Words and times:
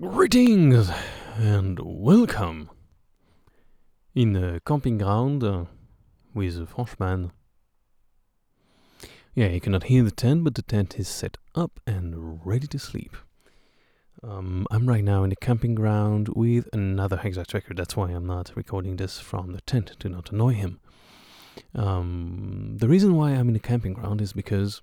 Greetings 0.00 0.92
and 1.36 1.80
welcome 1.82 2.70
in 4.14 4.32
the 4.32 4.62
camping 4.64 4.96
ground 4.96 5.42
uh, 5.42 5.64
with 6.32 6.68
Frenchman. 6.68 7.32
Yeah, 9.34 9.48
you 9.48 9.60
cannot 9.60 9.84
hear 9.84 10.04
the 10.04 10.12
tent, 10.12 10.44
but 10.44 10.54
the 10.54 10.62
tent 10.62 11.00
is 11.00 11.08
set 11.08 11.36
up 11.56 11.80
and 11.84 12.46
ready 12.46 12.68
to 12.68 12.78
sleep. 12.78 13.16
Um, 14.22 14.68
I'm 14.70 14.88
right 14.88 15.02
now 15.02 15.24
in 15.24 15.30
the 15.30 15.36
camping 15.36 15.74
ground 15.74 16.28
with 16.28 16.68
another 16.72 17.16
Hexa 17.16 17.48
tracker. 17.48 17.74
That's 17.74 17.96
why 17.96 18.10
I'm 18.10 18.26
not 18.26 18.52
recording 18.54 18.98
this 18.98 19.18
from 19.18 19.50
the 19.50 19.62
tent 19.62 19.96
to 19.98 20.08
not 20.08 20.30
annoy 20.30 20.52
him. 20.52 20.78
Um, 21.74 22.76
the 22.76 22.86
reason 22.86 23.16
why 23.16 23.32
I'm 23.32 23.48
in 23.48 23.54
the 23.54 23.58
camping 23.58 23.94
ground 23.94 24.20
is 24.20 24.32
because 24.32 24.80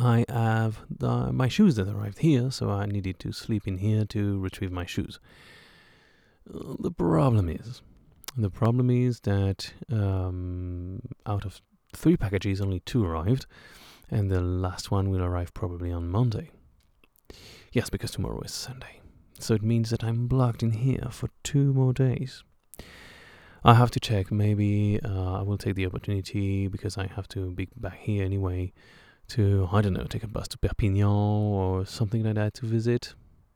I 0.00 0.24
have 0.28 0.80
the, 0.88 1.30
my 1.30 1.48
shoes 1.48 1.76
that 1.76 1.86
arrived 1.86 2.20
here, 2.20 2.50
so 2.50 2.70
I 2.70 2.86
needed 2.86 3.18
to 3.20 3.32
sleep 3.32 3.68
in 3.68 3.78
here 3.78 4.06
to 4.06 4.40
retrieve 4.40 4.72
my 4.72 4.86
shoes. 4.86 5.20
Uh, 6.48 6.74
the 6.78 6.90
problem 6.90 7.50
is, 7.50 7.82
the 8.34 8.48
problem 8.48 8.88
is 8.88 9.20
that 9.20 9.74
um, 9.92 11.02
out 11.26 11.44
of 11.44 11.60
three 11.94 12.16
packages, 12.16 12.62
only 12.62 12.80
two 12.80 13.04
arrived, 13.04 13.44
and 14.08 14.30
the 14.30 14.40
last 14.40 14.90
one 14.90 15.10
will 15.10 15.22
arrive 15.22 15.52
probably 15.52 15.92
on 15.92 16.08
Monday. 16.08 16.50
Yes, 17.72 17.90
because 17.90 18.12
tomorrow 18.12 18.40
is 18.40 18.52
Sunday. 18.52 19.00
So 19.38 19.52
it 19.52 19.62
means 19.62 19.90
that 19.90 20.02
I'm 20.02 20.26
blocked 20.26 20.62
in 20.62 20.72
here 20.72 21.08
for 21.10 21.28
two 21.42 21.74
more 21.74 21.92
days. 21.92 22.42
I 23.62 23.74
have 23.74 23.90
to 23.90 24.00
check. 24.00 24.32
Maybe 24.32 24.98
uh, 25.04 25.40
I 25.40 25.42
will 25.42 25.58
take 25.58 25.74
the 25.74 25.84
opportunity 25.84 26.68
because 26.68 26.96
I 26.96 27.06
have 27.06 27.28
to 27.28 27.50
be 27.50 27.68
back 27.76 27.98
here 27.98 28.24
anyway 28.24 28.72
to, 29.30 29.68
I 29.72 29.80
don't 29.80 29.94
know, 29.94 30.04
take 30.04 30.22
a 30.22 30.28
bus 30.28 30.48
to 30.48 30.58
Perpignan 30.58 31.04
or 31.04 31.86
something 31.86 32.22
like 32.22 32.34
that 32.34 32.54
to 32.54 32.66
visit 32.66 33.14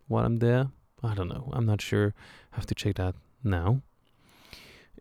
while 0.08 0.24
I'm 0.24 0.38
there. 0.38 0.68
I 1.02 1.14
don't 1.14 1.28
know. 1.28 1.50
I'm 1.52 1.66
not 1.66 1.80
sure. 1.80 2.14
I 2.52 2.56
have 2.56 2.66
to 2.66 2.74
check 2.74 2.96
that 2.96 3.14
now. 3.42 3.82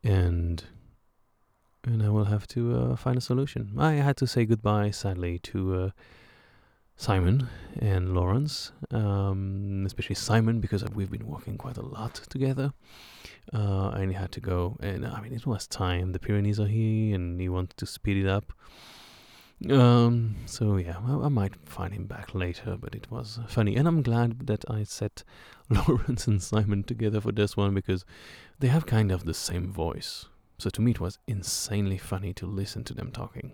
And 0.04 0.64
and 1.86 2.02
I 2.02 2.10
will 2.10 2.26
have 2.26 2.48
to 2.48 2.76
uh, 2.78 2.96
find 2.96 3.18
a 3.18 3.22
solution. 3.22 3.74
I 3.78 3.94
had 3.94 4.16
to 4.18 4.28
say 4.28 4.46
goodbye, 4.46 4.92
sadly, 4.92 5.40
to 5.40 5.76
uh, 5.76 5.90
Simon 6.96 7.50
and 7.78 8.14
Lawrence, 8.14 8.72
um, 8.92 9.84
especially 9.86 10.16
Simon 10.16 10.62
because 10.62 10.86
we've 10.96 11.12
been 11.12 11.28
working 11.28 11.58
quite 11.58 11.78
a 11.78 11.82
lot 11.82 12.16
together. 12.30 12.72
Uh, 13.54 13.90
and 13.90 14.12
he 14.12 14.16
had 14.16 14.32
to 14.32 14.40
go, 14.40 14.78
and 14.80 15.06
I 15.06 15.20
mean, 15.20 15.34
it 15.34 15.46
was 15.46 15.68
time. 15.68 16.14
The 16.14 16.20
Pyrenees 16.20 16.60
are 16.60 16.68
here, 16.68 17.16
and 17.16 17.40
he 17.42 17.50
wanted 17.50 17.76
to 17.78 17.86
speed 17.86 18.18
it 18.18 18.30
up. 18.30 18.54
Um, 19.70 20.36
so 20.46 20.76
yeah, 20.76 20.98
I, 21.08 21.26
I, 21.26 21.30
might 21.30 21.56
find 21.70 21.94
him 21.94 22.06
back 22.06 22.36
later, 22.36 22.76
but 22.78 22.96
it 22.96 23.10
was 23.10 23.40
funny, 23.48 23.78
and 23.78 23.88
I'm 23.88 24.02
glad 24.02 24.48
that 24.48 24.66
I 24.70 24.84
set 24.84 25.24
Lawrence 25.70 26.28
and 26.28 26.44
Simon 26.44 26.84
together 26.84 27.22
for 27.22 27.32
this 27.32 27.56
one 27.56 27.74
because 27.74 28.04
they 28.60 28.68
have 28.68 28.86
kind 28.86 29.10
of 29.10 29.24
the 29.24 29.34
same 29.34 29.72
voice. 29.72 30.26
So 30.58 30.70
to 30.70 30.82
me, 30.82 30.92
it 30.92 31.00
was 31.00 31.18
insanely 31.28 31.98
funny 31.98 32.34
to 32.34 32.46
listen 32.46 32.84
to 32.86 32.94
them 32.94 33.12
talking. 33.12 33.54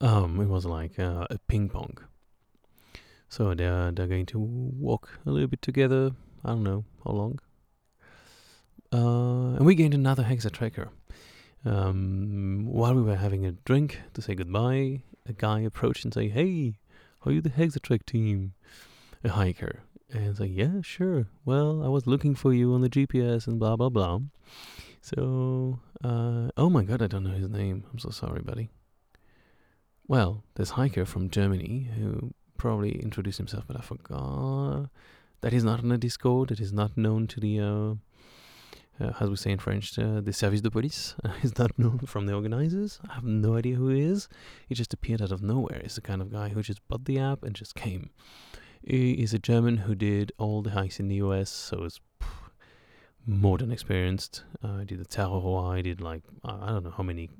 Um, 0.00 0.40
it 0.40 0.48
was 0.48 0.66
like 0.66 0.98
uh, 0.98 1.26
a 1.30 1.38
ping 1.48 1.70
pong. 1.70 1.96
So 3.28 3.54
they're 3.54 3.92
they're 3.92 4.06
going 4.06 4.26
to 4.26 4.38
walk 4.38 5.20
a 5.24 5.30
little 5.30 5.48
bit 5.48 5.62
together. 5.62 6.10
I 6.44 6.50
don't 6.50 6.64
know 6.64 6.84
how 7.04 7.12
long. 7.12 7.38
Uh, 8.92 9.56
and 9.56 9.64
we 9.64 9.74
gained 9.74 9.94
another 9.94 10.24
hexa 10.24 10.52
tracker. 10.52 10.90
Um, 11.64 12.66
while 12.66 12.94
we 12.94 13.02
were 13.02 13.16
having 13.16 13.46
a 13.46 13.52
drink 13.52 14.00
to 14.14 14.22
say 14.22 14.34
goodbye, 14.34 15.02
a 15.26 15.32
guy 15.32 15.60
approached 15.60 16.04
and 16.04 16.12
said, 16.12 16.30
"Hey, 16.32 16.78
are 17.24 17.32
you 17.32 17.40
the 17.40 17.50
HexaTrek 17.50 18.04
team?" 18.04 18.54
A 19.24 19.28
hiker, 19.28 19.84
and 20.10 20.26
it's 20.26 20.40
"Yeah, 20.40 20.80
sure. 20.82 21.28
Well, 21.44 21.82
I 21.84 21.88
was 21.88 22.06
looking 22.06 22.34
for 22.34 22.52
you 22.52 22.74
on 22.74 22.80
the 22.80 22.88
GPS 22.90 23.46
and 23.46 23.58
blah 23.60 23.76
blah 23.76 23.90
blah." 23.90 24.20
So, 25.00 25.80
uh, 26.02 26.50
oh 26.56 26.70
my 26.70 26.84
god, 26.84 27.02
I 27.02 27.06
don't 27.06 27.24
know 27.24 27.30
his 27.30 27.48
name. 27.48 27.84
I'm 27.92 27.98
so 27.98 28.10
sorry, 28.10 28.40
buddy. 28.40 28.70
Well, 30.08 30.44
this 30.54 30.70
hiker 30.70 31.04
from 31.04 31.30
Germany 31.30 31.90
who 31.96 32.34
probably 32.56 33.00
introduced 33.00 33.38
himself, 33.38 33.64
but 33.66 33.76
I 33.76 33.80
forgot 33.80 34.90
that 35.40 35.52
he's 35.52 35.64
not 35.64 35.80
on 35.80 35.88
the 35.88 35.98
Discord. 35.98 36.48
That 36.50 36.60
is 36.60 36.72
not 36.72 36.96
known 36.96 37.26
to 37.28 37.40
the 37.40 37.60
uh, 37.60 37.94
as 39.00 39.30
we 39.30 39.36
say 39.36 39.50
in 39.50 39.58
French, 39.58 39.98
uh, 39.98 40.20
the 40.20 40.32
service 40.32 40.60
de 40.60 40.70
police 40.70 41.14
uh, 41.24 41.32
is 41.42 41.58
not 41.58 41.78
known 41.78 41.98
from 42.00 42.26
the 42.26 42.34
organizers. 42.34 43.00
I 43.08 43.14
have 43.14 43.24
no 43.24 43.56
idea 43.56 43.76
who 43.76 43.88
he 43.88 44.02
is. 44.02 44.28
He 44.68 44.74
just 44.74 44.92
appeared 44.92 45.22
out 45.22 45.32
of 45.32 45.42
nowhere. 45.42 45.80
He's 45.82 45.94
the 45.94 46.00
kind 46.00 46.20
of 46.22 46.32
guy 46.32 46.50
who 46.50 46.62
just 46.62 46.86
bought 46.88 47.04
the 47.04 47.18
app 47.18 47.42
and 47.42 47.54
just 47.54 47.74
came. 47.74 48.10
He 48.82 49.12
is 49.12 49.32
a 49.32 49.38
German 49.38 49.78
who 49.78 49.94
did 49.94 50.32
all 50.38 50.62
the 50.62 50.70
hikes 50.70 50.98
in 51.00 51.08
the 51.08 51.16
US, 51.16 51.50
so 51.50 51.84
is 51.84 52.00
more 53.26 53.58
than 53.58 53.70
experienced. 53.70 54.44
Uh, 54.62 54.78
I 54.80 54.84
did 54.84 54.98
the 54.98 55.04
Terror, 55.04 55.58
I 55.58 55.80
did 55.82 56.00
like, 56.00 56.22
I 56.44 56.66
don't 56.66 56.84
know 56.84 56.90
how 56.90 57.04
many 57.04 57.30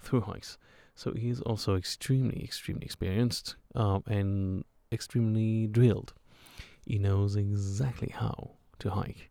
through 0.00 0.22
hikes. 0.22 0.58
So 0.94 1.12
he's 1.12 1.40
also 1.40 1.76
extremely, 1.76 2.42
extremely 2.42 2.84
experienced 2.84 3.56
and 3.74 4.64
extremely 4.92 5.66
drilled. 5.68 6.12
He 6.86 6.98
knows 6.98 7.36
exactly 7.36 8.12
how 8.14 8.52
to 8.80 8.90
hike 8.90 9.30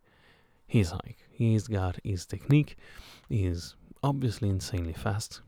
his 0.66 0.92
hike. 0.92 1.27
He's 1.38 1.68
got 1.68 1.98
his 2.04 2.26
technique. 2.26 2.78
He's 3.30 3.76
obviously 4.02 4.50
insanely 4.50 4.94
fast. 4.94 5.42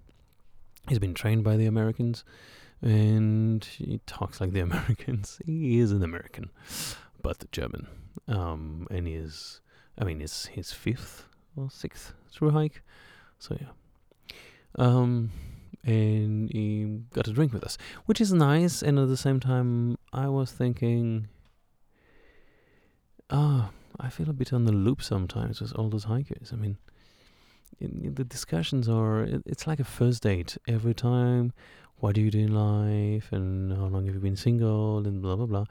He's 0.87 0.99
been 0.99 1.15
trained 1.15 1.43
by 1.43 1.57
the 1.57 1.65
Americans 1.65 2.23
and 2.81 3.63
he 3.63 3.99
talks 4.05 4.39
like 4.39 4.51
the 4.51 4.59
Americans. 4.69 5.39
He 5.45 5.79
is 5.79 5.91
an 5.91 6.03
American, 6.03 6.51
but 7.23 7.51
German. 7.51 7.87
Um, 8.27 8.87
and 8.91 9.07
he 9.07 9.15
is, 9.15 9.61
I 9.97 10.03
mean, 10.03 10.21
it's 10.21 10.45
his 10.45 10.71
fifth 10.71 11.25
or 11.55 11.71
sixth 11.71 12.13
through 12.31 12.51
hike. 12.51 12.83
So, 13.39 13.57
yeah. 13.59 14.35
Um, 14.75 15.31
and 15.83 16.51
he 16.51 17.01
got 17.13 17.27
a 17.27 17.33
drink 17.33 17.51
with 17.51 17.63
us, 17.63 17.79
which 18.05 18.21
is 18.21 18.31
nice. 18.31 18.83
And 18.83 18.99
at 18.99 19.07
the 19.07 19.17
same 19.17 19.39
time, 19.39 19.97
I 20.13 20.27
was 20.27 20.51
thinking, 20.51 21.29
ah, 23.31 23.71
oh, 23.71 23.78
I 23.99 24.09
feel 24.09 24.29
a 24.29 24.33
bit 24.33 24.53
on 24.53 24.65
the 24.65 24.71
loop 24.71 25.01
sometimes 25.01 25.61
with 25.61 25.73
all 25.73 25.89
those 25.89 26.05
hikers. 26.05 26.51
I 26.53 26.55
mean, 26.55 26.77
in, 27.79 28.13
the 28.15 28.23
discussions 28.23 28.87
are 28.87 29.23
it, 29.23 29.43
it's 29.45 29.67
like 29.67 29.79
a 29.79 29.83
first 29.83 30.23
date 30.23 30.57
every 30.67 30.93
time. 30.93 31.53
What 31.97 32.15
do 32.15 32.21
you 32.21 32.31
do 32.31 32.39
in 32.39 32.53
life, 32.53 33.31
and 33.33 33.73
how 33.73 33.85
long 33.87 34.05
have 34.05 34.15
you 34.15 34.21
been 34.21 34.37
single, 34.37 35.05
and 35.05 35.21
blah 35.21 35.35
blah 35.35 35.45
blah. 35.45 35.65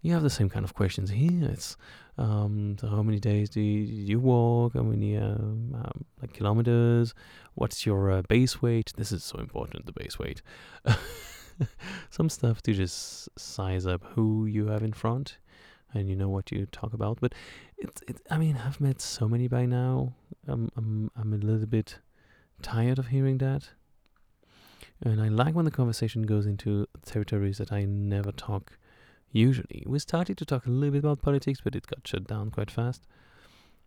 You 0.00 0.12
have 0.12 0.22
the 0.22 0.30
same 0.30 0.50
kind 0.50 0.64
of 0.64 0.74
questions 0.74 1.10
here. 1.10 1.48
It's 1.50 1.76
um, 2.16 2.76
so 2.80 2.88
how 2.88 3.02
many 3.02 3.18
days 3.18 3.50
do 3.50 3.60
you, 3.60 3.80
you 3.82 4.20
walk? 4.20 4.74
How 4.74 4.82
many 4.82 5.16
um, 5.16 5.74
um, 5.74 6.04
like 6.20 6.32
kilometers? 6.32 7.14
What's 7.54 7.84
your 7.84 8.10
uh, 8.10 8.22
base 8.22 8.62
weight? 8.62 8.92
This 8.96 9.12
is 9.12 9.24
so 9.24 9.38
important. 9.38 9.86
The 9.86 9.92
base 9.92 10.18
weight. 10.18 10.42
Some 12.10 12.28
stuff 12.28 12.62
to 12.62 12.72
just 12.72 13.28
size 13.38 13.86
up 13.86 14.02
who 14.14 14.46
you 14.46 14.66
have 14.68 14.82
in 14.82 14.92
front 14.92 15.38
and 15.94 16.08
you 16.08 16.16
know 16.16 16.28
what 16.28 16.50
you 16.50 16.66
talk 16.66 16.92
about. 16.92 17.18
But 17.20 17.34
it's, 17.78 18.02
it, 18.02 18.20
I 18.30 18.38
mean, 18.38 18.58
I've 18.64 18.80
met 18.80 19.00
so 19.00 19.28
many 19.28 19.48
by 19.48 19.66
now. 19.66 20.14
I'm, 20.46 20.70
I'm, 20.76 21.10
I'm 21.16 21.32
a 21.32 21.36
little 21.36 21.66
bit 21.66 21.98
tired 22.62 22.98
of 22.98 23.08
hearing 23.08 23.38
that. 23.38 23.68
And 25.02 25.20
I 25.20 25.28
like 25.28 25.54
when 25.54 25.64
the 25.64 25.70
conversation 25.70 26.22
goes 26.22 26.46
into 26.46 26.86
territories 27.04 27.58
that 27.58 27.72
I 27.72 27.84
never 27.84 28.32
talk 28.32 28.78
usually. 29.32 29.82
We 29.86 29.98
started 29.98 30.38
to 30.38 30.44
talk 30.44 30.66
a 30.66 30.70
little 30.70 30.92
bit 30.92 30.98
about 30.98 31.22
politics, 31.22 31.60
but 31.62 31.74
it 31.74 31.86
got 31.86 32.06
shut 32.06 32.26
down 32.26 32.50
quite 32.50 32.70
fast. 32.70 33.02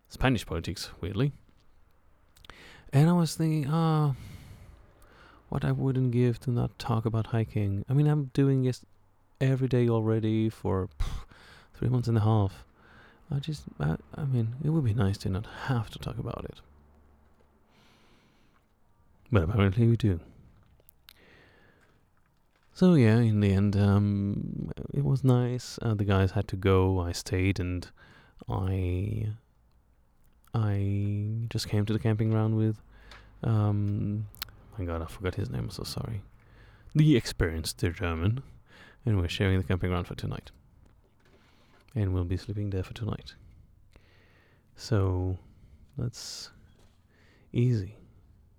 Spanish 0.10 0.46
politics, 0.46 0.92
weirdly. 1.02 1.32
And 2.94 3.10
I 3.10 3.14
was 3.14 3.36
thinking, 3.36 3.68
ah, 3.70 4.12
oh, 4.12 4.16
what 5.50 5.66
I 5.66 5.72
wouldn't 5.72 6.12
give 6.12 6.40
to 6.42 6.52
not 6.52 6.78
talk 6.78 7.06
about 7.06 7.28
hiking. 7.28 7.86
I 7.90 7.94
mean, 7.94 8.08
I'm 8.08 8.26
doing 8.34 8.64
this 8.64 8.86
every 9.40 9.68
day 9.68 9.88
already 9.88 10.50
for 10.50 10.90
three 11.78 11.90
months 11.90 12.08
and 12.08 12.18
a 12.18 12.22
half. 12.22 12.66
I 13.32 13.40
just, 13.40 13.64
I, 13.80 13.98
I 14.16 14.26
mean, 14.26 14.56
it 14.64 14.70
would 14.70 14.86
be 14.86 14.94
nice 14.94 15.18
to 15.20 15.30
not 15.30 15.46
have 15.66 15.90
to 15.92 16.00
talk 16.00 16.18
about 16.18 16.46
it. 16.46 16.62
But 19.32 19.44
apparently 19.44 19.88
we 19.88 19.98
do. 19.98 20.20
So 22.74 22.94
yeah, 22.94 23.18
in 23.18 23.42
the 23.42 23.52
end, 23.52 23.76
um, 23.76 24.72
it 24.94 25.04
was 25.04 25.24
nice. 25.24 25.78
Uh, 25.82 25.94
the 25.94 26.06
guys 26.06 26.32
had 26.32 26.48
to 26.50 26.56
go. 26.56 27.00
I 27.00 27.12
stayed, 27.12 27.60
and 27.60 27.88
I, 28.48 29.30
I 30.54 31.48
just 31.50 31.68
came 31.68 31.86
to 31.86 31.94
the 31.94 32.00
camping 32.00 32.30
ground 32.30 32.56
with, 32.56 32.82
um, 33.44 34.28
my 34.78 34.86
God, 34.86 35.02
I 35.02 35.06
forgot 35.08 35.36
his 35.36 35.50
name. 35.50 35.66
I'm 35.66 35.70
so 35.70 35.84
sorry. 35.84 36.22
The 36.96 37.18
experienced 37.18 37.80
German, 37.80 38.44
and 39.06 39.20
we're 39.20 39.28
sharing 39.28 39.58
the 39.58 39.68
camping 39.68 39.90
ground 39.90 40.08
for 40.08 40.16
tonight 40.16 40.52
and 41.98 42.14
we'll 42.14 42.24
be 42.24 42.38
sleeping 42.38 42.70
there 42.70 42.84
for 42.84 42.94
tonight. 42.94 43.34
So 44.76 45.38
that's 45.98 46.52
easy. 47.52 47.96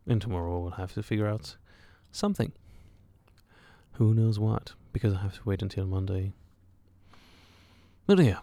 And 0.08 0.20
tomorrow 0.20 0.58
we'll 0.58 0.73
have 0.73 0.93
to 0.94 1.02
figure 1.05 1.29
out 1.29 1.56
something. 2.11 2.52
Who 3.93 4.12
knows 4.12 4.38
what? 4.40 4.73
Because 4.93 5.14
I 5.14 5.19
have 5.19 5.37
to 5.37 5.44
wait 5.44 5.62
until 5.62 5.87
Monday. 5.87 6.32
But 8.06 8.19
yeah, 8.19 8.40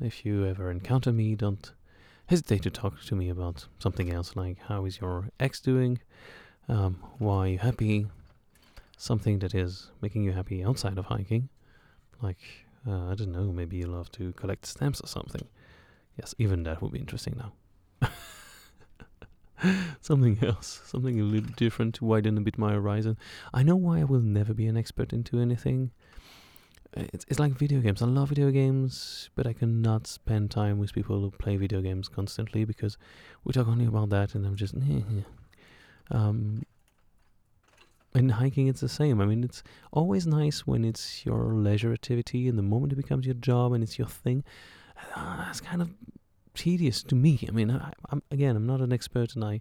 if 0.00 0.24
you 0.24 0.46
ever 0.46 0.70
encounter 0.70 1.12
me, 1.12 1.34
don't 1.34 1.70
hesitate 2.26 2.62
to 2.62 2.70
talk 2.70 3.02
to 3.02 3.14
me 3.14 3.28
about 3.28 3.66
something 3.78 4.10
else, 4.10 4.34
like 4.34 4.58
how 4.68 4.86
is 4.86 4.98
your 5.00 5.28
ex 5.38 5.60
doing? 5.60 6.00
Um, 6.68 7.02
why 7.18 7.36
are 7.36 7.48
you 7.48 7.58
happy? 7.58 8.06
Something 8.96 9.40
that 9.40 9.54
is 9.54 9.90
making 10.00 10.22
you 10.22 10.32
happy 10.32 10.64
outside 10.64 10.96
of 10.96 11.06
hiking. 11.06 11.50
Like, 12.22 12.38
uh, 12.86 13.10
I 13.10 13.14
don't 13.14 13.32
know, 13.32 13.52
maybe 13.52 13.76
you 13.76 13.86
love 13.86 14.10
to 14.12 14.32
collect 14.32 14.66
stamps 14.66 15.00
or 15.00 15.06
something. 15.06 15.46
Yes, 16.18 16.34
even 16.38 16.62
that 16.64 16.82
would 16.82 16.92
be 16.92 16.98
interesting 16.98 17.36
now. 17.38 18.10
something 20.00 20.38
else, 20.42 20.82
something 20.86 21.20
a 21.20 21.22
little 21.22 21.52
different 21.56 21.94
to 21.96 22.04
widen 22.04 22.36
a 22.36 22.40
bit 22.40 22.58
my 22.58 22.72
horizon. 22.72 23.16
I 23.54 23.62
know 23.62 23.76
why 23.76 24.00
I 24.00 24.04
will 24.04 24.20
never 24.20 24.52
be 24.52 24.66
an 24.66 24.76
expert 24.76 25.12
into 25.12 25.38
anything. 25.38 25.92
It's, 26.94 27.24
it's 27.28 27.38
like 27.38 27.52
video 27.52 27.80
games. 27.80 28.02
I 28.02 28.06
love 28.06 28.28
video 28.28 28.50
games, 28.50 29.30
but 29.34 29.46
I 29.46 29.54
cannot 29.54 30.06
spend 30.06 30.50
time 30.50 30.78
with 30.78 30.92
people 30.92 31.20
who 31.20 31.30
play 31.30 31.56
video 31.56 31.80
games 31.80 32.08
constantly 32.08 32.64
because 32.64 32.98
we 33.44 33.52
talk 33.52 33.68
only 33.68 33.86
about 33.86 34.10
that, 34.10 34.34
and 34.34 34.44
I'm 34.44 34.56
just. 34.56 34.74
Um, 36.10 36.64
and 38.14 38.32
hiking, 38.32 38.68
it's 38.68 38.80
the 38.80 38.88
same. 38.88 39.20
I 39.20 39.26
mean, 39.26 39.42
it's 39.42 39.62
always 39.92 40.26
nice 40.26 40.66
when 40.66 40.84
it's 40.84 41.24
your 41.24 41.54
leisure 41.54 41.92
activity, 41.92 42.48
and 42.48 42.58
the 42.58 42.62
moment 42.62 42.92
it 42.92 42.96
becomes 42.96 43.26
your 43.26 43.34
job 43.34 43.72
and 43.72 43.82
it's 43.82 43.98
your 43.98 44.08
thing, 44.08 44.44
uh, 45.16 45.52
kind 45.62 45.82
of 45.82 45.90
tedious 46.54 47.02
to 47.04 47.14
me. 47.14 47.44
I 47.48 47.52
mean, 47.52 47.70
I, 47.70 47.92
am 48.10 48.22
again, 48.30 48.56
I'm 48.56 48.66
not 48.66 48.80
an 48.80 48.92
expert, 48.92 49.34
and 49.34 49.44
I 49.44 49.60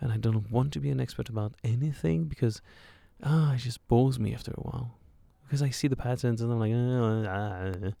and 0.00 0.12
I 0.12 0.16
don't 0.16 0.50
want 0.50 0.72
to 0.74 0.80
be 0.80 0.90
an 0.90 1.00
expert 1.00 1.28
about 1.28 1.54
anything 1.64 2.24
because 2.24 2.60
ah, 3.22 3.54
it 3.54 3.58
just 3.58 3.86
bores 3.88 4.18
me 4.18 4.34
after 4.34 4.52
a 4.52 4.60
while. 4.60 4.98
Because 5.44 5.62
I 5.62 5.70
see 5.70 5.88
the 5.88 5.96
patterns 5.96 6.42
and 6.42 6.52
I'm 6.52 6.60
like, 6.60 6.72
ah. 6.74 7.92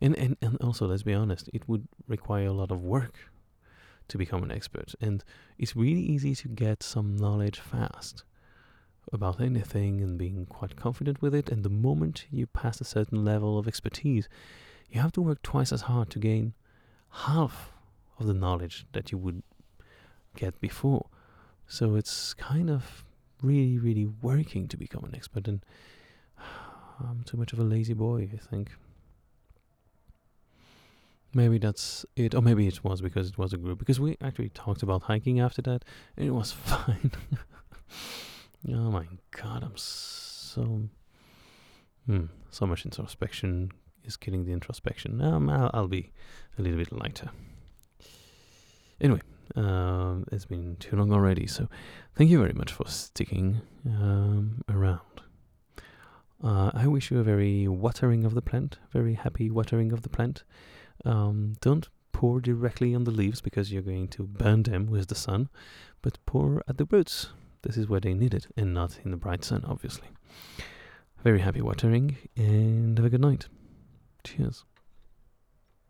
and 0.02 0.16
and 0.16 0.36
and 0.40 0.56
also, 0.62 0.86
let's 0.86 1.02
be 1.02 1.14
honest, 1.14 1.50
it 1.52 1.68
would 1.68 1.86
require 2.08 2.46
a 2.46 2.52
lot 2.52 2.70
of 2.70 2.82
work 2.82 3.30
to 4.08 4.18
become 4.18 4.42
an 4.42 4.52
expert, 4.52 4.94
and 5.00 5.24
it's 5.58 5.76
really 5.76 6.00
easy 6.00 6.34
to 6.34 6.48
get 6.48 6.82
some 6.82 7.16
knowledge 7.16 7.60
fast 7.60 8.24
about 9.12 9.40
anything 9.40 10.00
and 10.00 10.18
being 10.18 10.46
quite 10.46 10.76
confident 10.76 11.22
with 11.22 11.34
it. 11.34 11.48
And 11.50 11.62
the 11.62 11.70
moment 11.70 12.26
you 12.30 12.46
pass 12.46 12.80
a 12.80 12.84
certain 12.84 13.24
level 13.24 13.58
of 13.58 13.68
expertise, 13.68 14.28
you 14.90 15.00
have 15.00 15.12
to 15.12 15.22
work 15.22 15.42
twice 15.42 15.72
as 15.72 15.82
hard 15.82 16.10
to 16.10 16.18
gain 16.18 16.54
half 17.10 17.72
of 18.18 18.26
the 18.26 18.34
knowledge 18.34 18.86
that 18.92 19.12
you 19.12 19.18
would 19.18 19.42
get 20.36 20.60
before. 20.60 21.06
So 21.66 21.96
it's 21.96 22.34
kind 22.34 22.70
of 22.70 23.04
really, 23.42 23.78
really 23.78 24.06
working 24.06 24.68
to 24.68 24.76
become 24.76 25.04
an 25.04 25.14
expert, 25.14 25.48
and 25.48 25.64
I'm 27.00 27.22
too 27.24 27.36
much 27.36 27.52
of 27.52 27.58
a 27.58 27.64
lazy 27.64 27.94
boy, 27.94 28.30
I 28.32 28.36
think. 28.36 28.70
Maybe 31.34 31.58
that's 31.58 32.06
it, 32.16 32.34
or 32.34 32.40
maybe 32.40 32.66
it 32.66 32.82
was 32.82 33.00
because 33.00 33.28
it 33.28 33.38
was 33.38 33.52
a 33.52 33.56
group. 33.58 33.78
Because 33.78 34.00
we 34.00 34.16
actually 34.20 34.48
talked 34.50 34.82
about 34.82 35.02
hiking 35.02 35.40
after 35.40 35.60
that, 35.62 35.84
and 36.16 36.26
it 36.26 36.30
was 36.30 36.52
fine. 36.72 37.10
oh 38.72 38.90
my 38.90 39.06
god, 39.30 39.62
I'm 39.62 39.76
so. 39.76 40.88
Hmm, 42.06 42.26
so 42.50 42.66
much 42.66 42.84
introspection 42.84 43.72
is 44.04 44.16
killing 44.16 44.44
the 44.44 44.52
introspection. 44.52 45.20
Um, 45.20 45.50
I'll, 45.50 45.70
I'll 45.74 45.88
be 45.88 46.12
a 46.58 46.62
little 46.62 46.78
bit 46.78 46.92
lighter. 46.92 47.30
Anyway, 49.00 49.20
um, 49.56 50.24
it's 50.32 50.46
been 50.46 50.76
too 50.76 50.96
long 50.96 51.12
already, 51.12 51.46
so 51.46 51.68
thank 52.14 52.30
you 52.30 52.38
very 52.38 52.54
much 52.54 52.72
for 52.72 52.86
sticking 52.86 53.60
um, 53.84 54.62
around. 54.68 55.00
Uh, 56.42 56.70
I 56.74 56.86
wish 56.86 57.10
you 57.10 57.18
a 57.18 57.22
very 57.22 57.66
watering 57.66 58.24
of 58.24 58.34
the 58.34 58.42
plant, 58.42 58.78
very 58.92 59.14
happy 59.14 59.50
watering 59.50 59.92
of 59.92 60.02
the 60.02 60.08
plant. 60.08 60.44
Um, 61.04 61.56
don't 61.60 61.88
pour 62.12 62.40
directly 62.40 62.94
on 62.94 63.04
the 63.04 63.10
leaves 63.10 63.40
because 63.40 63.72
you're 63.72 63.82
going 63.82 64.08
to 64.08 64.22
burn 64.22 64.62
them 64.62 64.86
with 64.86 65.08
the 65.08 65.14
sun, 65.14 65.48
but 66.02 66.18
pour 66.26 66.62
at 66.66 66.78
the 66.78 66.86
roots. 66.86 67.28
This 67.62 67.76
is 67.76 67.88
where 67.88 68.00
they 68.00 68.14
need 68.14 68.32
it, 68.32 68.46
and 68.56 68.72
not 68.72 68.98
in 69.04 69.10
the 69.10 69.16
bright 69.16 69.44
sun, 69.44 69.64
obviously. 69.66 70.08
Very 71.22 71.40
happy 71.40 71.60
watering, 71.60 72.16
and 72.36 72.96
have 72.98 73.06
a 73.06 73.10
good 73.10 73.20
night. 73.20 73.48
Cheers. 74.24 74.64